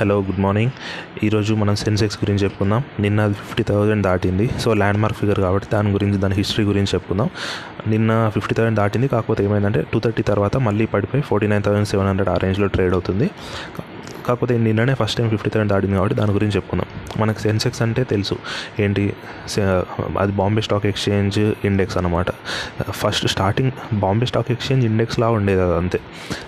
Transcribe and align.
Hello 0.00 0.16
good 0.16 0.40
morning. 0.40 0.70
ఈరోజు 1.24 1.54
మనం 1.54 1.76
సెన్సెక్స్ 1.76 2.18
గురించి 2.24 2.44
చెప్పుకుందాం. 2.44 2.82
నిన్న 3.00 3.32
ఫిఫ్టీ 3.32 3.62
థౌజండ్ 3.62 4.02
దాటింది. 4.02 4.50
సో 4.60 4.74
ల్యాండ్ 4.74 5.00
మార్క్ 5.00 5.18
ఫిగర్ 5.18 5.40
కాబట్టి 5.40 5.68
దాని 5.72 5.90
గురించి 5.90 6.18
దాని 6.18 6.34
హిస్టరీ 6.34 6.64
గురించి 6.64 6.86
చెప్పుకుందాం. 6.94 7.30
నిన్న 7.86 8.30
ఫిఫ్టీ 8.34 8.54
థౌసండ్ 8.54 8.76
దాటింది. 8.76 9.08
కాకపోతే 9.08 9.44
ఏమైందంటే 9.44 9.84
టూ 9.92 10.00
థర్టీ 10.00 10.22
తర్వాత 10.22 10.56
మళ్ళీ 10.56 10.86
పడిపోయి 10.86 11.22
forty 11.22 11.46
nine 11.46 11.62
thousand 11.62 11.88
seven 11.88 12.08
hundred 12.08 12.28
ఆ 12.28 12.36
రేంజ్లో 12.36 12.66
ట్రేడ్ 12.66 12.92
అవుతుంది. 12.92 13.30
కాకపోతే 14.26 14.58
నిన్ననే 14.58 14.94
ఫస్ట్ 14.94 15.18
టైం 15.18 15.30
ఫిఫ్టీ 15.30 15.50
థౌసండ్ 15.50 15.72
దాటింది 15.72 15.96
కాబట్టి 15.96 16.16
దాని 16.16 16.32
గురించి 16.32 16.56
చెప్పుకుందాం. 16.56 16.86
మనకు 17.20 17.38
సెన్సెక్స్ 17.38 17.82
అంటే 17.82 18.04
తెలుసు. 18.04 18.36
ఏంటి? 18.80 19.12
సె- 19.48 19.82
అది 20.18 20.32
బాంబే 20.32 20.62
స్టాక్ 20.62 20.86
ఎక్స్చేంజ్ 20.86 21.38
ఇండెక్స్ 21.38 21.98
అనమాట 21.98 22.26
first 22.90 23.26
starting 23.26 23.70
Bombay 23.92 24.26
stock 24.26 24.50
exchange 24.50 24.86
ఇండెక్స్లా 24.86 25.28
ఉండేది 25.28 25.62
అది 25.62 25.76
అంతే. 25.76 26.00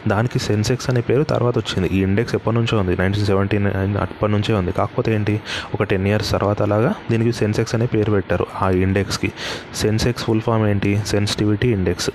దానికి 0.08 0.38
సెన్సెక్స్ 0.38 0.90
అనే 0.90 1.00
పేరు 1.00 1.22
తర్వాత 1.22 1.58
వచ్చింది. 1.58 1.88
ఈ 1.88 2.02
ఇండెక్స్ 2.02 2.34
ఎప్పటి 2.34 2.56
నుంచో 2.56 2.78
ఉంది? 2.78 2.96
నైన్టీన్ 3.00 3.26
సెవెంటీ 3.26 3.58
నైన్ 3.58 3.96
అప్పటి 3.96 4.32
నుంచే 4.32 4.54
ఉంది. 4.54 4.72
కాకపోతే 4.72 5.14
ఏంటి? 5.14 5.40
ఒక 5.74 5.82
టెన్ 5.82 6.06
ఇయర్స్ 6.06 6.30
తర్వాత 6.30 6.62
అలాగా 6.62 6.94
దీనికి 7.10 7.32
సెన్సెక్స్ 7.32 7.74
అనే 7.74 7.86
పేరు 7.86 8.10
పెట్టారు 8.10 8.46
ఆ 8.62 8.70
ఇండెక్స్కి. 8.70 9.32
సెన్సెక్స్ 9.74 10.24
ఫుల్ 10.24 10.40
ఫామ్ 10.40 10.66
ఏంటి? 10.66 11.02
Sensitivity 11.06 11.72
index. 11.72 12.10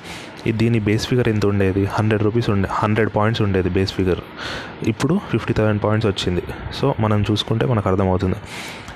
ఇది 0.48 0.58
దీని 0.58 0.80
బేస్ 0.80 1.08
ఫిగర్ 1.08 1.28
ఎంత 1.28 1.46
ఉండేది? 1.46 1.86
హండ్రెడ్ 1.86 2.24
రూపీస్ 2.24 2.50
ఉండే 2.50 2.70
హండ్రెడ్ 2.72 3.10
పాయింట్స్ 3.16 3.42
ఉండేది 3.42 3.70
బేస్ 3.70 3.94
ఫిగర్. 3.94 4.20
ఇప్పుడు 4.84 5.20
ఫిఫ్టీ 5.32 5.54
థౌసండ్ 5.54 5.84
పాయింట్స్ 5.84 6.08
వచ్చింది. 6.08 6.42
సో 6.74 6.96
మనం 7.00 7.26
చూసుకుంటే 7.32 7.66
మనకు 7.66 7.90
అర్థమవుతుంది. 7.90 8.36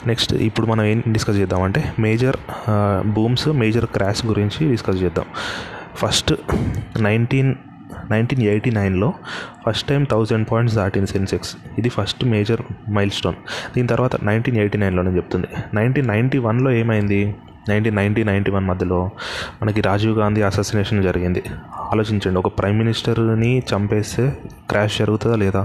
నెక్స్ట్ 0.09 0.33
ఇప్పుడు 0.47 0.67
మనం 0.67 0.83
ఏం 0.91 0.99
డిస్కస్ 1.15 1.37
చేద్దామంటే 1.37 1.81
మేజర్ 2.05 2.37
బూమ్స్ 3.15 3.47
మేజర్ 3.61 3.87
క్రాష్ 3.95 4.21
గురించి 4.25 4.61
డిస్కస్ 4.73 5.01
చేద్దాం. 5.03 5.25
ఫస్ట్ 6.01 6.31
నైన్టీన్ 7.07 7.51
నైన్టీన్ 8.11 8.43
ఎయిటీ 8.51 8.71
నైన్లో 8.77 9.09
ఫస్ట్ 9.65 9.85
టైం 9.89 10.03
థౌజండ్ 10.11 10.45
పాయింట్స్ 10.51 10.75
దాటింది 10.77 11.09
సెన్సెక్స్. 11.11 11.51
ఇది 11.79 11.89
ఫస్ట్ 11.89 12.23
మేజర్ 12.33 12.61
మైల్ 12.95 13.11
స్టోన్ 13.17 13.37
దీని 13.75 13.87
తర్వాత 13.87 14.15
నైన్టీన్ 14.29 14.57
ఎయిటీ 14.57 14.77
నైన్లోనే 14.83 15.11
చెప్తుంది. 15.17 15.49
నైన్టీన్ 15.73 16.07
నైంటీ 16.07 16.37
వన్లో 16.47 16.71
ఏమైంది? 16.81 17.21
నైన్టీన్ 17.69 17.95
నైన్టీ 17.95 18.21
నైంటీ 18.29 18.51
వన్ 18.51 18.65
మధ్యలో 18.69 18.99
మనకి 19.61 19.81
రాజీవ్ 19.81 20.15
గాంధీ 20.19 20.41
అసాసినేషన్ 20.49 21.03
జరిగింది. 21.07 21.43
ఆలోచించండి 21.91 22.39
ఒక 22.39 22.49
ప్రైమ్ 22.59 22.77
మినిస్టర్ని 22.77 23.51
చంపేస్తే 23.71 24.23
క్రాష్ 24.69 24.97
జరుగుతుందా 25.01 25.35
లేదా? 25.43 25.61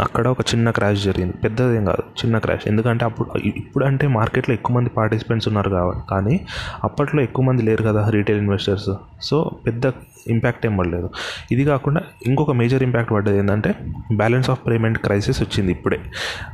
అక్కడ 0.00 0.28
ఒక 0.28 0.40
చిన్న 0.40 0.70
క్రాష్ 0.70 1.04
జరిగింది. 1.04 1.36
పెద్దదేం 1.36 1.84
కాదు 1.84 2.02
చిన్న 2.02 2.38
క్రాష్ 2.38 2.68
ఎందుకంటే 2.68 3.04
అప్పుడు 3.04 3.38
ఇప్పుడు 3.38 3.84
అంటే 3.84 4.06
మార్కెట్లో 4.06 4.54
ఎక్కువ 4.54 4.76
మంది 4.76 4.90
పార్టిసిపెంట్స్ 4.90 5.48
ఉన్నారు 5.48 5.70
కాబట్టి 5.70 6.02
కానీ 6.10 6.40
అప్పట్లో 6.84 7.22
ఎక్కువ 7.22 7.44
మంది 7.44 7.62
లేరు 7.62 7.82
కదా 7.82 8.08
రీటైల్ 8.08 8.38
ఇన్వెస్టర్స్ 8.38 8.90
సో 9.22 9.50
పెద్ద 9.66 9.86
ఇంపాక్ట్ 10.28 10.66
ఏం 10.66 10.76
పడలేదు. 10.76 11.10
ఇది 11.52 11.64
కాకుండా 11.64 12.00
ఇంకొక 12.26 12.50
మేజర్ 12.50 12.82
ఇంపాక్ట్ 12.82 13.12
పడ్డది 13.12 13.38
ఏంటంటే 13.38 13.74
బ్యాలెన్స్ 14.16 14.50
ఆఫ్ 14.50 14.60
పేమెంట్ 14.66 14.98
క్రైసిస్ 14.98 15.42
వచ్చింది 15.42 15.72
ఇప్పుడే. 15.72 16.00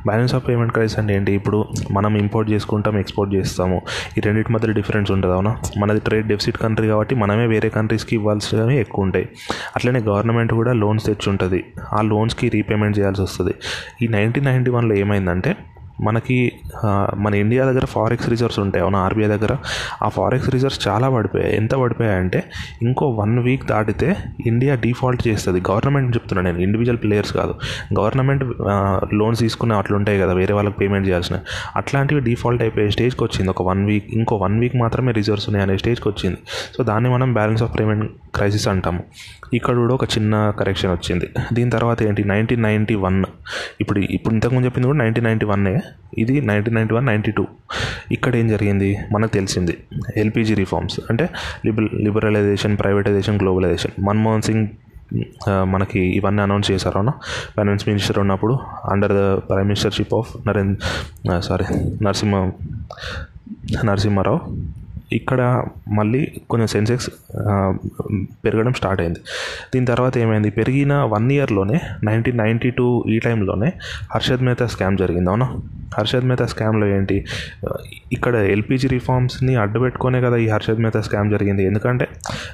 బ్యాలెన్స్ 0.05 0.35
ఆఫ్ 0.35 0.47
పేమెంట్ 0.47 0.73
క్రైసిస్ 0.73 0.99
అంటే 0.99 1.15
ఏంటి? 1.15 1.31
ఇప్పుడు 1.31 1.65
మనం 1.91 2.17
ఇంపోర్ట్ 2.17 2.51
చేసుకుంటాం 2.51 2.99
ఎక్స్పోర్ట్ 2.99 3.35
చేస్తాము. 3.35 3.81
ఈ 4.17 4.21
రెండింటి 4.21 4.53
మధ్య 4.53 4.73
డిఫరెన్స్ 4.73 5.11
ఉంటుంది 5.11 5.35
అవునా? 5.35 5.57
మనది 5.77 5.99
ట్రేడ్ 5.99 6.27
డెఫిసిట్ 6.27 6.57
కంట్రీ 6.57 6.87
కాబట్టి 6.87 7.15
మనమే 7.15 7.47
వేరే 7.47 7.69
కంట్రీస్కి 7.69 8.15
ఇవ్వాల్సినవి 8.15 8.77
ఎక్కువ 8.77 9.05
ఉంటాయి. 9.05 9.29
అట్లనే 9.75 9.99
గవర్నమెంట్ 9.99 10.53
కూడా 10.53 10.73
లోన్స్ 10.73 11.05
తెచ్చి 11.05 11.29
ఉంటుంది 11.29 11.65
ఆ 11.93 12.01
లోన్స్కి 12.01 12.49
రీపేమెంట్ 12.49 12.99
చేయాల్సి 12.99 13.21
వస్తుంది. 13.21 13.53
ఈ 14.01 14.07
నైన్టీన్ 14.07 14.45
నైంటీ 14.45 14.71
వన్లో 14.71 14.95
ఏమైందంటే 14.95 15.55
మనకి 16.01 16.51
మన 17.15 17.33
ఇండియా 17.33 17.65
దగ్గర 17.65 17.85
ఫారెక్స్ 17.85 18.29
రిజర్వ్స్ 18.29 18.59
ఉంటాయి. 18.59 18.85
మన 18.85 18.95
ఆర్బీఐ 18.95 19.27
దగ్గర. 19.27 19.57
ఆ 20.03 20.09
ఫారెక్స్ 20.09 20.49
రిజర్వ్స్ 20.49 20.87
చాలా 20.87 21.09
పడిపోయాయి. 21.09 21.55
ఎంత 21.55 21.75
పడిపోయాయంటే 21.75 22.43
ఇంకో 22.81 23.09
వన్ 23.09 23.39
వీక్ 23.39 23.65
దాటితే 23.65 24.15
ఇండియా 24.45 24.75
డిఫాల్ట్ 24.75 25.27
చేస్తుంది. 25.27 25.63
గవర్నమెంట్ 25.71 26.15
చెప్తున్నాను 26.15 26.51
నేను. 26.51 26.63
ఇండివిజువల్ 26.63 26.97
ప్లేయర్స్ 26.97 27.33
కాదు. 27.33 27.55
గవర్నమెంట్ 27.99 28.43
లోన్స్ 29.13 29.39
తీసుకునే 29.39 29.75
అట్లుంటాయి 29.75 30.19
కదా. 30.19 30.33
వేరే 30.33 30.53
వాళ్ళకి 30.53 30.75
పేమెంట్ 30.75 31.07
చేయాల్సిన. 31.07 31.39
అట్లాంటివి 31.75 32.21
డిఫాల్ట్ 32.21 32.63
అయిపోయే 32.63 32.89
స్టేజ్కి 32.89 33.23
వచ్చింది. 33.23 33.49
ఒక 33.49 33.61
వన్ 33.61 33.85
వీక్ 33.85 34.05
ఇంకో 34.13 34.35
వన్ 34.35 34.59
వీక్ 34.59 34.75
మాత్రమే 34.75 35.11
రిజర్వ్స్ 35.11 35.49
ఉన్నాయి 35.49 35.69
అనే 35.69 35.77
స్టేజ్కి 35.77 36.09
వచ్చింది. 36.09 36.37
సో 36.77 36.83
దాన్ని 36.83 37.09
మనం 37.09 37.33
బ్యాలెన్స్ 37.33 37.63
ఆఫ్ 37.63 37.79
పేమెంట్ 37.79 38.11
క్రైసిస్ 38.35 38.67
అంటాము. 38.67 39.03
ఇక్కడ 39.53 39.75
కూడా 39.75 39.93
ఒక 39.93 40.03
చిన్న 40.03 40.53
కరెక్షన్ 40.59 40.91
వచ్చింది. 40.91 41.29
దీని 41.53 41.69
తర్వాత 41.69 42.03
ఏంటి? 42.03 42.23
Nineteen 42.23 42.63
ninety 42.63 42.95
one. 42.95 43.25
ఇప్పుడు 43.81 43.99
ఇప్పుడు 43.99 44.33
ఇంతకుముందు 44.33 44.65
చెప్పింది 44.65 44.87
కూడా 44.87 44.97
నైన్టీన్ 44.97 45.25
నైంటీ 45.25 45.45
వన్నే. 45.45 45.79
ఇది 46.21 46.35
nineteen 46.49 46.75
ninety 46.75 46.93
one 46.95 47.05
ninety 47.11 47.31
two 47.31 47.43
ఇక్కడ 48.11 48.33
ఏం 48.35 48.47
జరిగింది? 48.47 48.89
మనకు 49.11 49.33
తెలిసింది. 49.37 49.73
ఎల్పిజి 50.17 50.53
రిఫార్మ్స్ 50.53 50.99
అంటే 51.09 51.25
లిబర్ 51.65 51.87
liberalisation 52.05 52.75
privatisation 52.77 53.39
globalisation 53.43 53.93
Manmohan 54.07 54.45
Singh 54.49 54.65
మనకి 55.73 56.01
ఇవన్నీ 56.17 56.41
అనౌన్స్ 56.41 56.67
చేశారు 56.71 56.97
అవునా 56.99 57.13
ఫైనాన్స్ 57.55 57.85
మినిస్టర్ 57.89 58.19
ఉన్నప్పుడు 58.23 58.53
under 58.93 59.13
the 59.19 59.21
prime 59.49 59.67
ministership 59.71 60.13
of 60.19 60.31
Narendra 60.47 61.39
sorry 61.47 61.65
Narasimha 62.05 62.41
Narasimharao. 63.87 64.39
ఇక్కడ 65.13 65.65
మళ్ళీ 65.89 66.27
కొంచెం 66.49 66.67
సెన్సెక్స్ 66.67 67.09
పెరగడం 68.45 68.73
స్టార్ట్ 68.73 69.01
అయింది. 69.01 69.19
దీని 69.73 69.85
తర్వాత 69.85 70.17
ఏమైంది? 70.17 70.49
పెరిగిన 70.49 70.93
వన్ 70.93 71.31
ఇయర్లోనే 71.31 71.81
నైన్టీన్ 72.03 72.37
నైంటీ 72.37 72.69
టూ 72.69 73.05
ఈ 73.09 73.19
టైంలోనే 73.19 73.73
హర్షద్ 74.15 74.43
మెహతా 74.43 74.65
స్కామ్ 74.65 74.97
జరిగింది 74.97 75.29
అవునా? 75.29 75.57
హర్షద్ 75.97 76.25
మెహతా 76.25 76.45
స్కామ్లో 76.45 76.87
ఏంటి? 76.87 77.25
ఇక్కడ 78.11 78.35
ఎల్పిజి 78.35 78.87
రిఫార్మ్స్ని 78.87 79.55
అడ్డుపెట్టుకునే 79.55 80.21
కదా 80.21 80.37
ఈ 80.37 80.47
హర్షద్ 80.47 80.79
మెహతా 80.79 81.01
స్కామ్ 81.01 81.31
జరిగింది. 81.31 81.63
ఎందుకంటే 81.63 82.07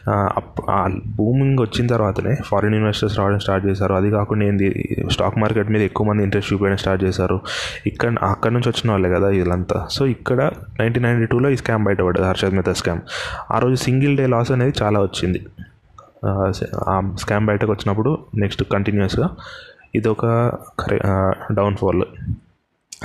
అప్- 0.09 0.63
ఆ 0.69 0.89
బూమింగ్ 1.07 1.59
వచ్చిన 1.59 1.87
తర్వాతనే 1.87 2.35
ఫారిన్ 2.45 2.75
ఇన్వెస్టర్స్ 2.75 3.19
రావడం 3.19 3.39
స్టార్ట్ 3.39 3.67
చేశారు. 3.67 3.93
అది 3.93 4.11
కాకుండా 4.11 4.45
ఏంది? 4.45 4.97
స్టాక్ 5.11 5.37
మార్కెట్ 5.37 5.69
మీద 5.69 5.81
ఎక్కువ 5.81 6.07
మంది 6.07 6.23
ఇంట్రెస్ట్ 6.23 6.53
చూపించడం 6.53 6.77
స్టార్ట్ 6.77 7.03
చేశారు. 7.03 7.41
ఇక్కడ 7.87 8.15
అక్కడ 8.23 8.51
నుంచి 8.51 8.69
వచ్చిన 8.69 8.91
వాళ్ళే 8.91 9.09
కదా 9.09 9.27
వీళ్ళంతా. 9.27 9.87
సో 9.91 10.05
ఇక్కడ 10.05 10.51
నైన్టీన్ 10.79 11.05
నైన్టీ 11.05 11.25
టూలో 11.25 11.49
ఈ 11.49 11.55
స్కామ్ 11.55 11.83
బయటపడ్డది 11.83 12.25
హర్షద్ 12.25 12.44
మెహతా 12.49 12.73
స్కామ్ 12.73 12.99
ఆ 13.51 13.59
రోజు 13.59 13.75
సింగిల్ 13.75 14.17
డే 14.17 14.27
లాస్ 14.27 14.51
అనేది 14.51 14.73
చాలా 14.83 14.99
వచ్చింది. 14.99 15.45
ఆ, 16.25 17.13
స్కామ్ 17.19 17.45
బయటకు 17.45 17.71
వచ్చినప్పుడు 17.71 18.17
నెక్స్ట్ 18.35 18.63
కంటిన్యూస్గా 18.63 19.35
ఇది 19.95 20.07
ఒక 20.07 20.25
కరె 20.79 20.99
డౌన్ఫాల్ 21.53 22.03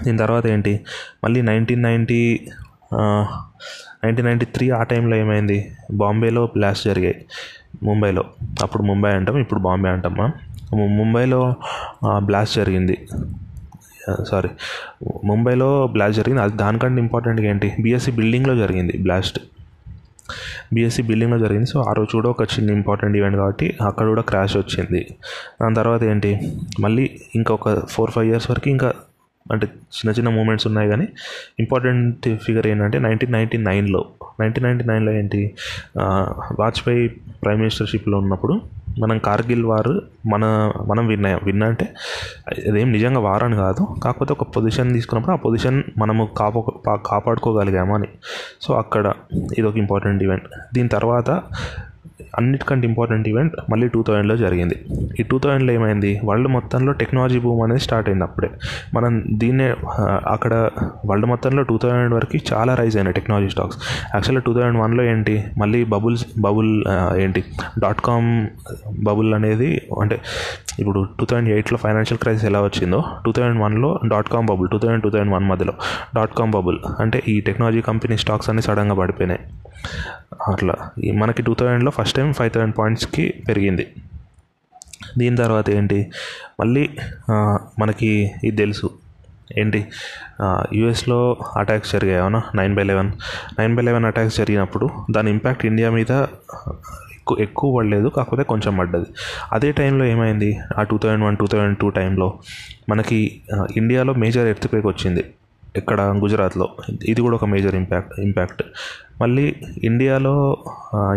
దీని 0.05 0.19
తర్వాత 0.19 0.47
ఏంటి? 0.47 0.81
మళ్ళీ 1.25 1.43
nineteen 1.43 1.83
ninety 1.83 2.49
nineteen 4.05 4.27
ninety 4.27 4.45
three 4.45 4.71
ఆ 4.71 4.83
టైంలో 4.83 5.17
ఏమైంది? 5.17 5.77
బాంబేలో 5.93 6.47
బ్లాస్ట్ 6.47 6.85
జరిగాయి. 6.85 7.25
ముంబైలో. 7.83 8.25
అప్పుడు 8.63 8.83
ముంబై 8.83 9.11
అంటాం 9.11 9.39
ఇప్పుడు 9.39 9.61
బాంబే 9.61 9.89
అంటాం 9.89 10.15
మనం. 10.15 10.33
ముంబైలో 10.97 11.55
బ్లాస్ట్ 12.19 12.57
జరిగింది. 12.57 13.09
సారీ 14.29 14.51
ముంబైలో 15.25 15.87
బ్లాస్ట్ 15.87 16.17
జరిగింది. 16.17 16.43
అది 16.43 16.57
దానికంటే 16.57 17.01
ఇంపార్టెంట్గా 17.01 17.49
ఏంటి? 17.49 17.75
బీఎస్సీ 17.81 18.11
బిల్డింగ్లో 18.11 18.57
జరిగింది 18.57 18.99
బ్లాస్ట్ 18.99 19.41
బీఎస్సీ 20.75 21.03
బిల్డింగ్లో 21.03 21.39
జరిగింది. 21.39 21.67
సో 21.67 21.81
ఆ 21.81 21.93
రోజు 21.93 22.13
కూడా 22.13 22.31
ఒక 22.31 22.43
చిన్న 22.43 22.71
ఇంపార్టెంట్ 22.71 23.17
ఈవెంట్ 23.17 23.37
కాబట్టి 23.37 23.79
అక్కడ 23.87 24.07
కూడా 24.07 24.23
క్రాష్ 24.23 24.57
వచ్చింది. 24.57 25.07
దాని 25.63 25.75
తర్వాత 25.75 26.03
ఏంటి? 26.03 26.41
మళ్ళీ 26.81 27.11
ఇంకా 27.35 27.55
ఒక 27.55 27.87
ఫోర్ 27.87 28.11
ఫైవ్ 28.11 28.29
ఇయర్స్ 28.29 28.51
వరకు 28.51 28.69
ఇంకా 28.69 28.93
అంటే 29.53 29.67
చిన్న 29.67 30.11
చిన్న 30.11 30.29
మూమెంట్స్ 30.29 30.67
ఉన్నాయి 30.67 30.89
కానీ 30.89 31.09
ఇంపార్టెంట్ 31.61 32.29
ఫిగర్ 32.45 32.67
ఏంటంటే 32.67 32.99
నైన్టీన్ 32.99 33.33
నైంటీ 33.33 33.59
నైన్లో 33.59 34.05
నైన్టీన్ 34.41 34.67
నైంటీ 34.67 34.85
నైన్లో 34.85 35.13
ఏంటి? 35.13 35.55
వాజ్పేయి 36.59 37.09
ప్రైమ్ 37.45 37.59
మినిస్టర్షిప్లో 37.59 38.19
ఉన్నప్పుడు 38.19 38.61
మనం 38.99 39.19
కార్గిల్ 39.19 39.65
వార్ 39.65 40.01
మన 40.29 40.73
మనం 40.87 41.07
విన్ 41.07 41.25
అయ్యాం 41.25 41.41
విన్ 41.45 41.63
అంటే 41.63 41.95
అదేం 42.69 42.93
నిజంగా 42.93 43.21
వార్ 43.21 43.45
అని 43.45 43.57
కాదు. 43.57 43.87
కాకపోతే 44.03 44.33
ఒక 44.33 44.43
పొజిషన్ 44.43 44.93
తీసుకున్నప్పుడు 44.93 45.33
ఆ 45.33 45.37
పొజిషన్ 45.37 45.83
మనము 45.99 46.29
కాపా 46.37 46.99
కాపాడుకోగలిగాము 47.07 47.95
అని. 47.95 48.09
సో 48.63 48.75
అక్కడ 48.75 49.13
ఇది 49.35 49.63
ఒక 49.63 49.77
ఇంపార్టెంట్ 49.77 50.23
ఈవెంట్ 50.23 50.45
దీని 50.75 50.89
తర్వాత 50.89 51.43
అన్నిటికంటే 52.39 52.85
ఇంపార్టెంట్ 52.91 53.27
ఈవెంట్ 53.33 53.55
మళ్ళీ 53.71 53.87
టూ 53.95 54.01
థౌజండ్లో 54.07 54.37
జరిగింది. 54.45 54.77
ఈ 55.21 55.23
టూ 55.31 55.37
థౌజండ్లో 55.45 55.73
ఏమైంది? 55.79 56.13
వరల్డ్ 56.29 56.49
మొత్తంలో 56.57 56.93
టెక్నాలజీ 57.01 57.39
బూమ్ 57.45 57.63
అనేది 57.67 57.83
స్టార్ట్ 57.87 58.09
అయింది 58.11 58.25
అప్పుడే. 58.29 58.51
మనం 58.97 59.13
దీన్నే 59.43 59.69
అక్కడ 60.35 60.53
వరల్డ్ 61.11 61.29
మొత్తంలో 61.33 61.63
టూ 61.71 61.77
థౌజండ్ 61.85 62.15
వరకు 62.19 62.41
చాలా 62.53 62.75
రైజ్ 62.81 62.97
అయినాయి 63.01 63.17
టెక్నాలజీ 63.19 63.51
స్టాక్స్ 63.55 63.79
యాక్చువల్గా 64.15 64.43
టూ 64.49 64.55
థౌజండ్ 64.57 64.81
వన్లో 64.83 65.05
ఏంటి? 65.13 65.37
మళ్ళీ 65.63 65.81
బబుల్స్ 65.95 66.25
బబుల్ 66.47 66.73
ఏంటి? 67.25 67.43
డాట్ 67.85 68.03
కామ్ 68.09 68.31
బబుల్ 69.09 69.31
అనేది 69.39 69.71
అంటే 70.05 70.19
ఇప్పుడు 70.83 71.01
టూ 71.19 71.25
థౌజండ్ 71.31 71.51
ఎయిట్లో 71.57 71.79
ఫైనాన్షియల్ 71.85 72.21
క్రైసిస్ 72.25 72.47
ఎలా 72.51 72.61
వచ్చిందో 72.69 73.01
టూ 73.25 73.33
థౌజండ్ 73.39 73.61
వన్లో 73.65 73.91
dot 74.13 74.29
com 74.35 74.47
bubble 74.53 74.69
two 74.75 74.79
thousand 74.83 75.03
two 75.07 75.11
thousand 75.15 75.33
one 75.37 75.47
మధ్యలో 75.53 75.75
డాట్ 76.19 76.35
కామ్ 76.39 76.53
బబుల్ 76.59 76.79
అంటే 77.05 77.19
ఈ 77.33 77.35
టెక్నాలజీ 77.49 77.83
కంపెనీ 77.91 78.17
స్టాక్స్ 78.25 78.51
అన్ని 78.51 78.63
సడన్గా 78.69 78.97
పడిపోయినాయి. 79.01 79.41
అట్లా. 80.49 80.75
మనకి 81.15 81.43
టూ 81.43 81.55
థౌజండ్లో 81.55 81.91
ఫస్ట్ 81.91 82.17
టైం 82.17 82.33
ఫైవ్ 82.33 82.51
థౌజండ్ 82.51 82.75
పాయింట్స్కి 82.79 83.35
పెరిగింది. 83.49 83.87
దీని 85.19 85.37
తర్వాత 85.37 85.71
ఏంటి? 85.71 86.11
మళ్ళీ 86.61 86.91
మనకి 87.79 88.31
ఇది 88.45 88.57
తెలుసు. 88.57 88.91
ఏంటి? 89.59 89.87
యుఎస్లో 90.73 91.37
అటాక్స్ 91.57 91.93
జరిగాయి 91.93 92.19
అవునా? 92.19 92.43
Nine 92.55 92.75
by 92.75 92.83
eleven. 92.83 93.13
Nine 93.59 93.75
by 93.77 93.83
eleven 93.83 94.05
attacks 94.05 94.37
జరిగినప్పుడు 94.39 94.89
దాని 95.11 95.31
ఇంపాక్ట్ 95.31 95.67
ఇండియా 95.67 95.91
మీద 95.91 96.13
ఎక్కువ 97.13 97.37
ఎక్కువ 97.41 97.77
పడలేదు 97.79 98.09
కాకపోతే 98.09 98.43
కొంచెం 98.43 98.77
పడ్డది. 98.77 99.07
అదే 99.53 99.73
టైంలో 99.73 100.05
ఏమైంది? 100.05 100.59
ఆ 100.79 100.83
two 100.83 100.99
thousand 100.99 101.25
one 101.25 101.37
two 101.37 101.47
thousand 101.47 101.79
two 101.79 101.89
టైంలో 101.89 102.39
మనకి 102.89 103.41
ఇండియాలో 103.77 104.13
మేజర్ 104.15 104.47
ఎర్త్ 104.47 104.69
క్వేక్ 104.69 104.87
వచ్చింది. 104.87 105.25
ఇక్కడ 105.77 106.01
గుజరాత్లో. 106.01 106.69
ఇది 107.05 107.21
కూడా 107.21 107.37
ఒక 107.37 107.45
మేజర్ 107.45 107.75
ఇంపాక్ట్ 107.75 108.21
ఇంపాక్ట్ 108.21 108.63
మళ్ళీ 109.23 109.55
ఇండియాలో 109.85 110.35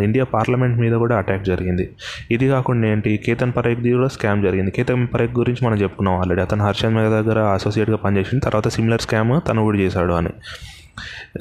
ఇండియా 0.01 0.25
పార్లమెంట్ 0.33 0.79
మీద 0.79 0.93
కూడా 0.93 1.17
అటాక్ 1.17 1.43
జరిగింది. 1.43 1.89
ఇది 2.31 2.47
కాకుండా 2.47 2.87
ఏంటి 2.87 3.17
కేతన్ 3.17 3.53
పరేఖ్ది 3.57 3.91
కూడా 3.93 4.07
స్కామ్ 4.07 4.43
జరిగింది. 4.43 4.71
కేతన్ 4.71 5.07
పరేఖ్ 5.13 5.33
గురించి 5.39 5.65
మనం 5.65 5.77
చెప్పుకున్నాం 5.77 6.15
ఆల్రెడీ 6.21 6.41
అతను 6.41 6.63
హర్షన్ 6.63 6.95
మీద 6.95 7.09
దగ్గర 7.17 7.39
అసోసియేట్గా 7.39 7.97
పనిచేసింది. 7.97 8.43
తర్వాత 8.45 8.67
సిమిలర్ 8.67 9.01
స్కామ్ 9.01 9.41
తను 9.49 9.63
కూడా 9.63 9.77
చేశాడు 9.77 10.13
అని. 10.13 10.33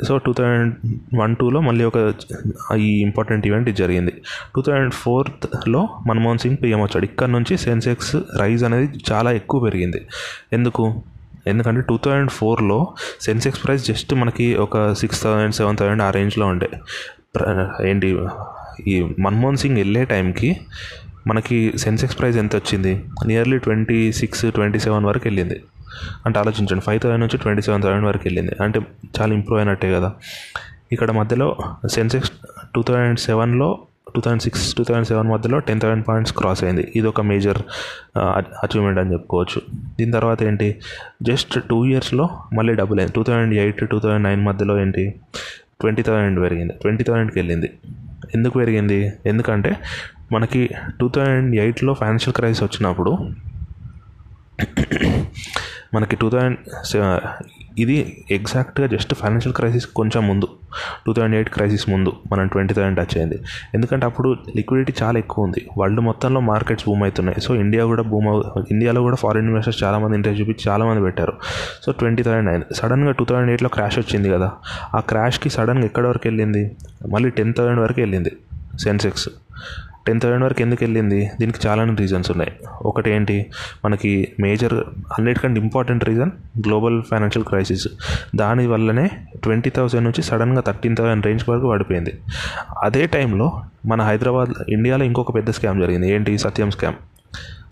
సో 0.07 0.19
టూ 0.19 0.33
థౌజండ్ 0.33 0.75
వన్ 1.15 1.37
టూలో 1.37 1.61
మళ్ళీ 1.61 1.85
ఒక 1.85 1.99
ఈ 2.77 3.01
ఇంపార్టెంట్ 3.01 3.47
ఈవెంట్ 3.47 3.69
ఇది 3.69 3.79
జరిగింది. 3.83 4.13
టూ 4.55 4.63
థౌజండ్ 4.63 4.93
ఫోర్త్లో 4.93 5.89
మన్మోహన్ 6.09 6.39
సింగ్ 6.39 6.57
పిఎం 6.63 6.83
వచ్చాడు. 6.83 7.05
ఇక్కడ 7.05 7.29
నుంచి 7.29 7.57
సెన్సెక్స్ 7.57 8.17
రైజ్ 8.41 8.65
అనేది 8.65 8.89
చాలా 9.13 9.33
ఎక్కువ 9.33 9.61
పెరిగింది. 9.61 10.01
ఎందుకు? 10.53 11.03
ఎందుకంటే 11.47 11.81
టూ 11.81 11.97
థౌజండ్ 11.97 12.31
ఫోర్లో 12.31 12.95
సెన్సెక్స్ 13.21 13.65
ప్రైస్ 13.65 13.87
జస్ట్ 13.87 14.15
మనకి 14.15 14.55
ఒక 14.55 14.93
సిక్స్ 14.93 15.23
థౌజండ్ 15.23 15.55
సెవెన్ 15.55 15.77
థౌజండ్ 15.77 16.03
ఆ 16.03 16.11
రేంజ్లో 16.11 16.47
ఉండే. 16.47 16.71
ఏంటి 17.89 18.19
ఈ 18.87 19.03
మన్మోహన్ 19.21 19.57
సింగ్ 19.57 19.77
వెళ్ళే 19.77 20.05
టైంకి 20.05 20.61
మనకి 21.27 21.79
సెన్సెక్స్ 21.79 22.19
ప్రైస్ 22.19 22.37
ఎంత 22.37 22.57
వచ్చింది? 22.57 23.05
Nearly 23.27 23.59
twenty 23.59 24.13
six 24.13 24.53
twenty 24.53 24.79
seven 24.79 25.05
వరకు 25.05 25.23
వెళ్ళింది. 25.27 25.63
అంటే 26.27 26.39
ఆలోచించండి 26.39 26.81
ఫైవ్ 26.81 27.01
థౌసండ్ 27.01 27.21
నుంచి 27.21 27.39
ట్వంటీ 27.39 27.63
సెవెన్ 27.63 27.83
థౌసండ్ 27.83 28.07
వరకు 28.07 28.23
వెళ్ళింది. 28.25 28.53
అంటే 28.61 28.81
చాలా 29.21 29.35
ఇంప్రూవ్ 29.35 29.61
అయినట్టే 29.61 29.93
కదా. 29.93 30.13
ఇక్కడ 30.93 31.11
మధ్యలో 31.11 31.57
సెన్సెక్స్ 31.93 32.33
టూ 32.75 32.83
థౌజండ్ 32.83 33.19
సెవెన్లో 33.19 33.79
two 34.15 34.21
thousand 34.21 34.43
six 34.43 34.75
two 34.75 34.85
thousand 34.85 35.07
seven 35.07 35.29
మధ్యలో 35.29 35.59
టెన్ 35.69 35.81
థౌసండ్ 35.81 36.05
పాయింట్స్ 36.09 36.35
క్రాస్ 36.39 36.65
అయింది. 36.65 36.93
ఇది 36.97 37.07
ఒక 37.07 37.21
మేజర్ 37.31 37.61
అచీవ్మెంట్ 38.65 39.01
అని 39.01 39.13
చెప్పుకోవచ్చు. 39.13 39.61
దీని 39.99 40.13
తర్వాత 40.13 40.43
ఏంటి? 40.43 40.69
జస్ట్ 41.23 41.57
టూ 41.71 41.79
ఇయర్స్లో 41.87 42.27
మళ్ళీ 42.53 42.75
డబుల్ 42.75 43.01
అయింది. 43.01 43.15
Two 43.17 43.23
thousand 43.23 43.55
eight 43.55 43.83
two 43.91 43.99
thousand 43.99 44.25
nine 44.29 44.43
మధ్యలో 44.47 44.81
ఏంటి? 44.81 45.05
ట్వంటీ 45.81 46.03
థౌసండ్ 46.03 46.41
పెరిగింది. 46.43 46.75
ట్వంటీ 46.83 47.05
థౌసండ్కి 47.05 47.39
వెళ్ళింది. 47.39 47.71
ఎందుకు 48.35 48.55
పెరిగింది? 48.59 49.13
ఎందుకంటే 49.27 49.71
మనకి 50.33 50.61
టూ 51.01 51.09
థౌజండ్ 51.09 51.57
ఎయిట్లో 51.57 51.95
ఫైనాన్షియల్ 51.95 52.35
క్రైసిస్ 52.35 52.63
వచ్చినప్పుడు 52.63 53.11
మనకి 55.95 56.17
టూ 56.17 56.31
థౌజండ్ 56.31 56.59
ఇది 57.79 57.97
ఎగ్జాక్ట్గా 58.31 58.87
జస్ట్ 58.87 59.13
ఫైనాన్షియల్ 59.15 59.55
క్రైసిస్ 59.55 59.87
కొంచెం 59.87 60.23
ముందు. 60.29 60.49
టూ 61.07 61.13
థౌజండ్ 61.13 61.35
ఎయిట్ 61.35 61.51
క్రైసిస్ 61.51 61.91
ముందు 61.91 62.13
మనం 62.33 62.47
ట్వంటీ 62.47 62.75
థౌసండ్ 62.75 62.97
టచ్ 62.97 63.19
అయింది. 63.19 63.39
ఎందుకంటే 63.75 64.07
అప్పుడు 64.07 64.37
లిక్విడిటీ 64.57 64.95
చాలా 65.03 65.19
ఎక్కువ 65.19 65.45
ఉంది. 65.45 65.69
వరల్డ్ 65.79 66.01
మొత్తంలో 66.01 66.41
మార్కెట్స్ 66.41 66.87
బూమ్ 66.87 67.03
అవుతున్నాయి. 67.03 67.41
సో 67.41 67.55
ఇండియా 67.55 67.85
కూడా 67.85 68.03
బూమ్ 68.03 68.43
ఇండియాలో 68.71 69.01
కూడా 69.01 69.17
ఫారిన్ 69.17 69.47
ఇన్వెస్టర్స్ 69.47 69.85
చాలామంది 69.85 70.15
ఇంట్రెస్ట్ 70.17 70.41
చూపించి 70.41 70.73
చాలామంది 70.73 71.03
పెట్టారు. 71.03 71.33
సో 71.87 71.93
ట్వంటీ 71.93 72.23
థౌసండ్ 72.23 72.49
అయింది. 72.49 72.75
సడన్గా 72.75 73.11
టూ 73.11 73.25
థౌసండ్ 73.25 73.49
ఎయిట్లో 73.49 73.69
క్రాష్ 73.69 73.99
వచ్చింది 73.99 74.31
కదా. 74.31 74.53
ఆ 74.95 75.01
క్రాష్కి 75.01 75.51
సడన్గా 75.51 75.85
ఎక్కడి 75.85 76.07
వరకు 76.07 76.23
వెళ్ళింది? 76.27 76.77
మళ్ళీ 77.09 77.31
టెన్ 77.31 77.55
థౌసండ్ 77.55 77.81
వరకు 77.81 78.01
వెళ్ళింది 78.01 78.33
సెన్సెక్స్. 78.79 79.29
టెన్ 80.07 80.21
థౌసండ్ 80.21 80.45
వరకు 80.45 80.63
ఎందుకు 80.63 80.85
వెళ్ళింది? 80.85 81.31
దీనికి 81.41 81.69
చాలా 81.69 81.95
రీజన్స్ 81.95 82.31
ఉన్నాయి. 82.31 82.53
ఒకటి 82.83 83.11
ఏంటి? 83.11 83.47
మనకి 83.85 84.29
మేజర్ 84.41 84.75
అన్నిటికంటే 85.19 85.61
important 85.61 86.05
reason 86.05 86.31
global 86.59 87.03
financial 87.03 87.45
crisis 87.45 87.89
దాని 88.37 88.67
వల్లనే 88.67 89.11
ట్వంటీ 89.43 89.71
థౌసండ్ 89.71 90.05
నుంచి 90.05 90.23
సడన్గా 90.23 90.61
థర్టీన్ 90.61 90.97
థౌసండ్ 90.97 91.27
రేంజ్ 91.27 91.49
వరకు 91.49 91.71
పడిపోయింది 91.71 92.19
అదే 92.83 93.07
టైంలో 93.07 93.63
మన 93.87 94.03
హైదరాబాద్ 94.03 94.55
ఇండియాలో 94.69 95.05
ఇంకొక 95.05 95.35
పెద్ద 95.35 95.51
స్కామ్ 95.51 95.81
జరిగింది. 95.81 96.11
ఏంటి? 96.11 96.39
సత్యం 96.39 96.71
స్కామ్ 96.71 96.95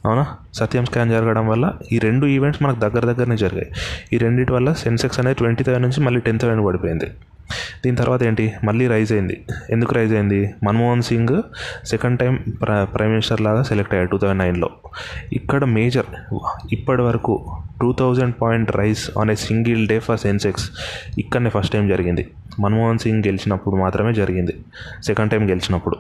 అవునా? 0.07 0.27
సత్యం 0.55 0.87
స్కామ్ 0.87 1.11
జరగడం 1.11 1.49
వల్ల 1.49 1.73
ఈ 1.93 1.99
రెండు 1.99 2.27
ఈవెంట్స్ 2.27 2.63
మనకు 2.63 2.79
దగ్గర 2.79 3.13
దగ్గరనే 3.13 3.37
జరిగాయి. 3.37 3.71
ఈ 4.13 4.19
రెండింటి 4.19 4.53
వల్ల 4.53 4.73
సెన్సెక్స్ 4.73 5.21
అనేది 5.21 5.35
ట్వంటీ 5.35 5.65
థౌసండ్ 5.65 5.83
నుంచి 5.83 6.01
మళ్ళీ 6.01 6.21
టెన్ 6.21 6.39
థౌసండ్ 6.39 6.67
పడిపోయింది 6.67 7.05
దీని 7.85 7.97
తర్వాత 7.97 8.23
ఏంటి? 8.23 8.53
మళ్ళీ 8.65 8.87
రైజ్ 8.87 9.13
అయింది. 9.13 9.37
ఎందుకు 9.71 9.95
రైజ్ 9.95 10.15
అయింది? 10.15 10.55
Manmohan 10.65 11.03
Singh 11.03 11.43
second 11.87 12.19
time 12.21 12.39
prime 12.63 13.11
minister 13.11 13.41
లాగా 13.41 13.63
సెలెక్ట్ 13.63 13.95
అయ్యాడు 13.95 14.11
టూ 14.11 14.19
థౌజండ్ 14.19 14.39
నైన్లో. 14.39 14.71
ఇక్కడ 15.33 15.65
మేజర్ 15.65 16.07
ఇప్పటి 16.73 17.03
వరకు 17.03 17.57
two 17.81 17.93
thousand 17.93 18.35
point 18.43 18.77
rise 18.77 19.11
on 19.19 19.31
a 19.31 19.35
single 19.35 19.89
day 19.89 19.99
for 19.99 20.19
Sensex 20.19 20.71
ఇక్కడనే 21.19 21.51
ఫస్ట్ 21.51 21.73
టైం 21.73 21.89
జరిగింది. 21.89 22.29
మన్మోహన్ 22.61 22.99
సింగ్ 22.99 23.23
గెలిచినప్పుడు 23.27 23.77
మాత్రమే 23.77 24.13
జరిగింది. 24.13 24.55
సెకండ్ 25.07 25.31
టైం 25.31 25.43
గెలిచినప్పుడు 25.51 25.97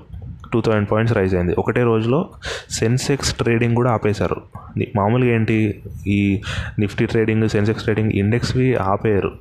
టూ 0.53 0.61
థౌజండ్ 0.61 0.88
పాయింట్స్ 0.93 1.17
రైజ్ 1.17 1.35
అయింది. 1.35 1.55
ఒకటే 1.59 1.82
రోజులో 1.82 2.29
సెన్సెక్స్ 2.71 3.35
ట్రేడింగ్ 3.35 3.75
కూడా 3.75 3.91
ఆపేశారు. 3.91 4.37
మామూలుగా 4.97 5.35
ఏంటి? 5.35 5.82
ఈ 6.06 6.41
నిఫ్టీ 6.79 7.06
ట్రేడింగ్ 7.06 7.49
సెన్సెక్స్ 7.49 7.82
ట్రేడింగ్ 7.82 8.12
ఇండెక్స్వి 8.12 8.75
ఆపేయరు. 8.75 9.32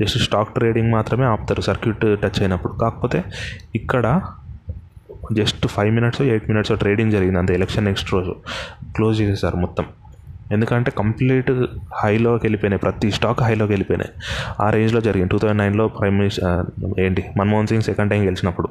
జస్ట్ 0.00 0.18
స్టాక్ 0.18 0.54
ట్రేడింగ్ 0.54 0.92
మాత్రమే 0.92 1.24
ఆపుతారు. 1.24 1.60
సర్క్యూట్ 1.60 2.00
టచ్ 2.00 2.40
అయినప్పుడు. 2.40 2.72
కాకపోతే 2.72 3.24
ఇక్కడ 3.74 4.22
just 5.32 5.66
five 5.66 5.94
minutes 5.94 6.22
eight 6.22 6.48
minutes 6.48 6.78
trading 6.78 7.12
జరిగింది. 7.12 7.38
అంతే. 7.38 7.54
ఎలక్షన్ 7.54 7.84
నెక్స్ట్ 7.84 8.12
రోజు. 8.12 8.36
క్లోజ్ 8.94 9.20
చేసేసారు 9.20 9.56
మొత్తం. 9.56 9.84
ఎందుకంటే 10.52 10.90
కంప్లీట్ 10.90 11.50
హైలోకి 11.96 12.46
వెళ్ళిపోయినాయి. 12.46 12.78
ప్రతి 12.78 13.10
స్టాక్ 13.10 13.42
హైలోకి 13.42 13.72
వెళ్ళిపోయినాయి. 13.72 14.10
ఆ 14.60 14.70
రేంజ్లో 14.70 15.00
జరిగింది. 15.00 15.30
టూ 15.30 15.38
థౌజండ్ 15.38 15.58
నైన్లో 15.58 15.88
ప్రైమ్ 15.88 16.18
మినిస్టర్ 16.18 17.00
ఏంటి? 17.00 17.24
మన్మోహన్ 17.38 17.66
సింగ్ 17.66 17.82
సెకండ్ 17.82 18.10
టైం 18.10 18.22
గెలిచినప్పుడు. 18.22 18.68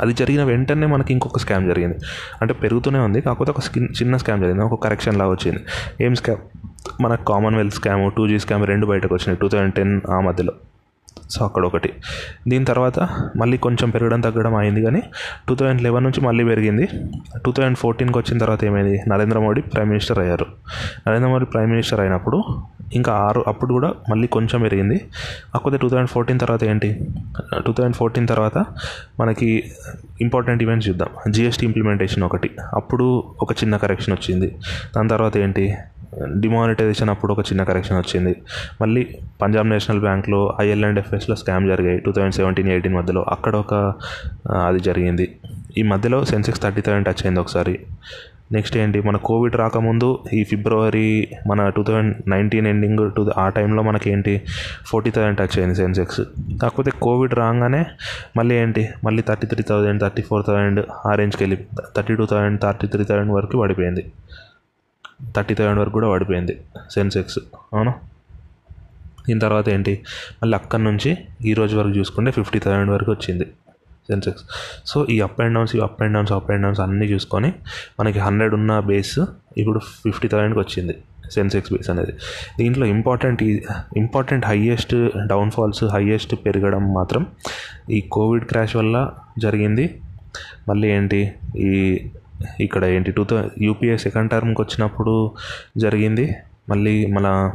అది 0.00 0.12
జరిగిన 0.12 0.44
వెంటనే 0.44 0.86
మనకి 0.86 1.12
ఇంకొక 1.12 1.38
స్కామ్ 1.38 1.66
జరిగింది. 1.66 1.98
అంటే 2.42 2.54
పెరుగుతూనే 2.54 2.98
ఉంది 2.98 3.20
కాకపోతే 3.20 3.50
ఒక 3.50 3.60
స్కిన్ 3.60 3.88
చిన్న 4.02 4.16
స్కామ్ 4.16 4.40
జరిగింది. 4.40 4.64
ఒక 4.64 4.84
కరెక్షన్ 4.84 5.18
లాగా 5.18 5.30
వచ్చింది. 5.30 5.60
ఏం 6.04 6.14
స్కామ్ 6.14 6.58
మన 7.02 7.14
Commonwealth 7.14 7.74
scam 7.74 8.10
two 8.16 8.28
G 8.28 8.38
scam 8.38 8.66
రెండు 8.66 8.86
బయటకు 8.86 9.14
వచ్చినాయి 9.14 9.38
టూ 9.38 9.48
థౌజండ్ 9.48 9.74
టెన్ 9.74 10.00
ఆ 10.10 10.20
మధ్యలో. 10.20 10.52
సో 11.30 11.44
అక్కడ 11.44 11.64
ఒకటి 11.64 11.92
దీని 12.48 12.64
తర్వాత 12.64 13.00
మళ్ళీ 13.36 13.56
కొంచెం 13.56 13.90
పెరగడం 13.90 14.20
తగ్గడం 14.20 14.54
అయింది 14.54 14.82
కానీ 14.82 15.02
టూ 15.48 15.54
థౌజండ్ 15.54 15.82
లెవెన్ 15.82 16.04
నుంచి 16.04 16.20
మళ్ళీ 16.20 16.44
పెరిగింది. 16.44 16.88
టూ 17.44 17.52
థౌజండ్ 17.52 17.78
ఫోర్టీన్కి 17.78 18.18
వచ్చిన 18.18 18.38
తర్వాత 18.38 18.64
ఏమైంది? 18.64 19.02
నరేంద్ర 19.08 19.38
మోడీ 19.38 19.60
ప్రైమ్ 19.60 19.88
మినిస్టర్ 19.88 20.18
అయ్యారు. 20.18 20.46
నరేంద్ర 21.08 21.28
మోడీ 21.28 21.44
ప్రైమ్ 21.44 21.70
మినిస్టర్ 21.70 22.00
అయినప్పుడు 22.00 22.44
ఇంకా 22.94 23.12
ఆరు 23.12 23.44
అప్పుడు 23.46 23.72
కూడా 23.72 23.94
మళ్ళీ 24.10 24.26
కొంచెం 24.26 24.62
పెరిగింది. 24.62 24.98
కాకపోతే 25.54 25.76
టూ 25.76 25.88
థౌజండ్ 25.88 26.08
ఫోర్టీన్ 26.08 26.40
తర్వాత 26.40 26.64
ఏంటి? 26.64 27.06
టూ 27.66 27.72
థౌజండ్ 27.72 27.96
ఫోర్టీన్ 27.96 28.28
తర్వాత 28.28 28.64
మనకి 29.20 29.70
ఇంపార్టెంట్ 30.20 30.62
ఈవెంట్స్ 30.62 30.88
చూద్దాం. 30.88 31.32
జిఎస్టీ 31.32 31.66
ఇంప్లిమెంటేషన్ 31.66 32.22
ఒకటి. 32.22 32.50
అప్పుడు 32.74 33.24
ఒక 33.42 33.52
చిన్న 33.52 33.76
కరెక్షన్ 33.76 34.14
వచ్చింది. 34.14 34.56
దాని 34.96 35.08
తర్వాత 35.08 35.36
ఏంటి? 35.36 35.74
డిమానిటైజేషన్ 36.22 37.10
అప్పుడు 37.10 37.32
ఒక 37.32 37.40
చిన్న 37.40 37.64
కరెక్షన్ 37.64 37.96
వచ్చింది. 37.96 38.36
మళ్ళీ 38.80 39.06
పంజాబ్ 39.42 39.68
నేషనల్ 39.68 40.00
బ్యాంక్లో 40.00 40.56
ఐఎల్ 40.60 40.84
అండ్ 40.84 40.98
ఎఫ్ఎస్లో 40.98 41.36
స్కామ్ 41.36 41.68
జరిగాయి 41.68 41.98
టూ 41.98 42.12
థౌజండ్ 42.12 42.34
సెవెంటీన్ 42.34 42.68
ఎయిటీన్ 42.68 42.94
మధ్యలో. 42.94 43.22
అక్కడ 43.28 43.56
ఒక 43.56 43.74
అది 44.66 44.80
జరిగింది. 44.80 45.36
ఈ 45.78 45.82
మధ్యలో 45.82 46.24
సెన్సెక్స్ 46.24 46.62
థర్టీ 46.62 46.80
థౌసండ్ 46.80 47.06
టచ్ 47.06 47.24
అయింది 47.24 47.40
ఒకసారి. 47.40 47.80
నెక్స్ట్ 48.52 48.76
ఏంటి? 48.76 49.00
మన 49.00 49.16
కోవిడ్ 49.16 49.56
రాకముందు 49.56 50.18
ఈ 50.32 50.44
ఫిబ్రవరి 50.44 51.28
మన 51.46 51.68
two 51.68 51.82
thousand 51.82 52.16
nineteen 52.28 52.66
ending 52.66 53.10
two 53.12 53.30
ఆ 53.38 53.48
టైంలో 53.48 53.82
మనకి 53.82 54.10
ఏంటి 54.10 54.42
ఫోర్టీ 54.86 55.10
థౌసండ్ 55.10 55.38
టచ్ 55.38 55.58
అయింది 55.58 55.74
సెన్సెక్స్ 55.74 56.20
కాకపోతే 56.62 56.90
కోవిడ్ 57.02 57.34
రాగానే 57.34 57.86
మళ్ళీ 58.36 58.54
ఏంటి? 58.54 58.88
మళ్ళీ 59.04 59.22
thirty 59.22 59.46
three 59.46 59.62
thousand 59.62 60.02
thirty 60.02 60.22
four 60.22 60.44
thousand 60.48 60.86
ఆ 61.06 61.14
రేంజ్కి 61.14 61.44
వెళ్ళి 61.44 61.58
thirty 61.96 62.16
two 62.16 62.26
thousand 62.26 62.60
thirty 62.60 62.86
three 62.86 63.04
thousand 63.04 63.32
వరకు 63.32 63.60
పడిపోయింది. 63.60 64.12
థర్టీ 65.36 65.54
థౌసండ్ 65.54 65.78
వరకు 65.78 65.92
కూడా 65.92 66.10
పడిపోయింది 66.10 66.60
సెన్సెక్స్. 66.90 67.38
అవునా? 67.74 67.92
దీని 69.28 69.40
తర్వాత 69.40 69.68
ఏంటి? 69.68 70.00
మళ్ళీ 70.42 70.54
అక్కడి 70.54 70.84
నుంచి 70.84 71.16
ఈ 71.44 71.54
రోజు 71.54 71.76
వరకు 71.76 71.98
చూసుకుంటే 71.98 72.30
ఫిఫ్టీ 72.30 72.58
థౌసండ్ 72.58 72.90
వరకు 72.90 73.10
వచ్చింది 73.10 73.44
సెన్సెక్స్. 74.08 74.44
సో 74.86 75.06
ఈ 75.06 75.20
అప్ 75.20 75.40
అండ్ 75.40 75.54
డౌన్స్ 75.54 75.76
ఈ 75.76 75.80
up 75.80 76.02
and 76.02 76.14
downs 76.14 76.32
up 76.32 76.50
and 76.50 76.62
downs 76.62 76.80
అన్నీ 76.80 77.06
చూసుకొని 77.06 77.52
మనకి 78.00 78.18
హండ్రెడ్ 78.18 78.54
ఉన్న 78.54 78.80
బేస్ 78.80 79.18
ఇప్పుడు 79.58 79.78
ఫిఫ్టీ 79.78 80.28
థౌసండ్కి 80.28 80.58
వచ్చింది 80.58 80.94
సెన్సెక్స్ 81.30 81.72
బేస్ 81.72 81.90
అనేది. 81.90 82.12
దీంట్లో 82.58 82.86
ఇంపార్టెంట్ 82.86 83.42
ఈ 83.42 83.62
ఇంపార్టెంట్ 83.96 84.46
హయ్యెస్ట్ 84.46 85.10
డౌన్ఫాల్స్ 85.26 85.84
హయ్యెస్ట్ 85.84 86.34
పెరగడం 86.34 86.94
మాత్రం 86.94 87.26
ఈ 87.90 88.00
కోవిడ్ 88.00 88.44
క్రాష్ 88.44 88.76
వల్ల 88.76 89.10
జరిగింది. 89.38 90.00
మళ్ళీ 90.68 90.88
ఏంటి? 90.88 91.32
ఈ 91.56 92.00
ఇక్కడ 92.60 92.84
ఏంటి 92.84 93.10
టూ 93.10 93.24
థౌ 93.24 93.42
యూపీఏ 93.60 93.96
సెకండ్ 93.96 94.30
టర్మ్కి 94.30 94.62
వచ్చినప్పుడు 94.62 95.32
జరిగింది. 95.76 96.36
మళ్ళీ 96.68 97.06
మన 97.06 97.52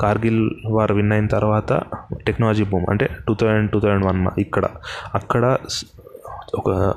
కార్గిల్ 0.00 0.50
వార్ 0.66 0.92
విన్ 0.92 1.12
అయిన 1.12 1.26
తర్వాత 1.26 1.82
టెక్నాలజీ 2.26 2.64
బూమ్ 2.64 2.86
అంటే 2.90 3.08
two 3.28 3.34
thousand 3.34 3.70
two 3.70 3.80
thousand 3.80 4.04
one 4.04 4.40
ఇక్కడ 4.40 4.64
అక్కడ 5.14 5.56
ఒక 6.54 6.94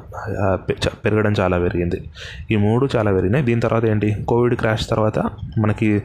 చ- 0.72 0.96
పెరగడం 1.06 1.34
చాలా 1.40 1.60
పెరిగింది. 1.60 2.10
ఈ 2.52 2.56
మూడు 2.56 2.90
చాలా 2.96 3.12
పెరిగినాయి. 3.12 3.46
దీని 3.46 3.62
తర్వాత 3.62 3.86
ఏంటి 3.86 4.26
కోవిడ్ 4.28 4.56
క్రాష్ 4.56 4.90
తర్వాత 4.90 5.20
మనకి 5.60 6.02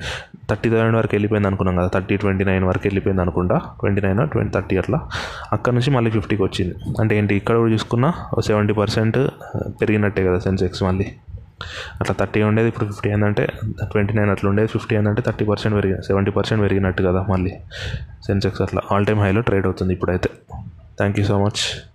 థర్టీ 0.50 0.70
థౌసండ్ 0.70 0.96
వరకు 0.96 1.14
వెళ్ళిపోయింది 1.14 1.48
అనుకున్నాం 1.48 1.76
కదా 1.76 1.88
థర్టీ 1.94 2.16
ట్వంటీ 2.16 2.44
నైన్ 2.44 2.64
వరకు 2.64 2.82
వెళ్ళిపోయింది 2.84 3.22
అనుకుంటా 3.22 3.56
ట్వంటీ 3.80 4.00
నైన్ 4.00 4.28
ట్వంటీ 4.28 4.52
థర్టీ 4.54 4.76
అట్లా. 4.76 5.08
అక్కడ 5.52 5.72
నుంచి 5.72 5.90
మళ్ళీ 5.90 6.10
ఫిఫ్టీకి 6.10 6.42
వచ్చింది. 6.42 6.74
అంటే 7.00 7.18
ఏంటి 7.18 7.34
ఇక్కడ 7.34 7.56
కూడా 7.56 7.72
చూసుకున్నా 7.72 8.12
సెవెంటీ 8.40 8.72
పర్సెంట్ 8.72 9.18
పెరిగినట్టే 9.80 10.24
కదా 10.26 10.38
సెన్సెక్స్ 10.38 10.82
మళ్ళీ. 10.82 11.06
అట్లా 12.00 12.16
థర్టీ 12.20 12.42
ఉండేది 12.42 12.68
ఇప్పుడు 12.68 12.86
ఫిఫ్టీ 12.86 13.10
ఏంటంటే 13.10 13.46
ట్వంటీ 13.82 14.14
నైన్ 14.14 14.30
అట్లా 14.30 14.50
ఉండేది 14.50 14.68
ఫిఫ్టీ 14.68 14.96
ఏంటంటే 14.96 15.22
థర్టీ 15.22 15.44
పర్సెంట్ 15.44 15.76
పెరిగి 15.76 16.02
సెవెంటీ 16.02 16.30
పర్సెంట్ 16.30 16.62
పెరిగినట్టు 16.62 17.02
కదా 17.02 17.26
మళ్ళీ. 17.30 17.50
సెన్సెక్స్ 18.26 18.62
అట్లా. 18.62 18.82
ఆల్ 18.92 19.06
టైమ్ 19.06 19.20
హైలో 19.20 19.40
ట్రేడ్ 19.40 19.66
అవుతుంది 19.66 19.92
ఇప్పుడైతే. 19.92 20.30
Thank 20.98 21.18
you 21.18 21.24
so 21.24 21.44
much. 21.44 21.90